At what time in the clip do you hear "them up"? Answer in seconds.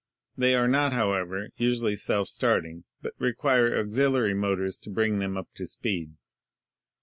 5.19-5.49